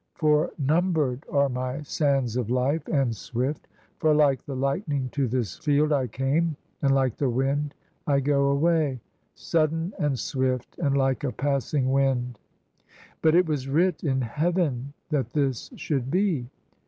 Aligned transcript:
for 0.15 0.49
number'd 0.57 1.23
are 1.31 1.47
my 1.47 1.79
sands 1.83 2.35
of 2.35 2.47
hf 2.47 2.89
e, 2.89 2.91
And 2.91 3.15
swift; 3.15 3.67
for 3.99 4.15
like 4.15 4.43
the 4.47 4.55
lightning 4.55 5.09
to 5.09 5.27
this 5.27 5.59
field 5.59 5.93
I 5.93 6.07
came, 6.07 6.55
and 6.81 6.95
like 6.95 7.17
the 7.17 7.29
wind 7.29 7.75
I 8.07 8.19
go 8.19 8.45
away: 8.45 8.99
Sudden, 9.35 9.93
and 9.99 10.17
swift, 10.17 10.75
and 10.79 10.97
like 10.97 11.23
a 11.23 11.31
passing 11.31 11.91
wind. 11.91 12.39
But 13.21 13.35
it 13.35 13.45
was 13.45 13.69
writ 13.69 14.03
in 14.03 14.21
Heaven 14.21 14.93
that 15.11 15.33
this 15.33 15.69
should 15.75 16.09
be." 16.09 16.49